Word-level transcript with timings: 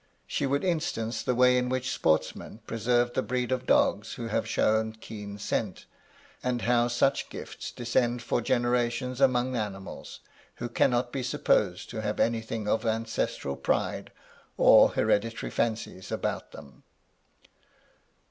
She 0.25 0.47
would 0.47 0.63
instance 0.63 1.21
the 1.21 1.35
way 1.35 1.59
in 1.59 1.69
which 1.69 1.91
sportsmen 1.93 2.61
preserve 2.65 3.13
the 3.13 3.21
breed 3.21 3.51
of 3.51 3.67
dogs 3.67 4.13
who 4.13 4.29
have 4.29 4.47
shown 4.47 4.93
72 4.93 4.93
MY 4.93 4.93
LADY 4.93 4.93
LUDLOW. 4.93 4.99
keen 5.01 5.37
scent; 5.37 5.85
and 6.43 6.61
how 6.63 6.87
such 6.87 7.29
gifts 7.29 7.69
descend 7.71 8.23
for 8.23 8.41
generations 8.41 9.21
amongst 9.21 9.59
animals, 9.59 10.21
who 10.55 10.69
cannot 10.69 11.11
be 11.11 11.21
supposed 11.21 11.91
to 11.91 12.01
have 12.01 12.19
any 12.19 12.41
thing 12.41 12.67
of 12.67 12.83
ancestral 12.83 13.55
pride, 13.55 14.11
or 14.57 14.89
hereditary 14.89 15.51
fancies 15.51 16.11
about 16.11 16.51
them. 16.51 16.81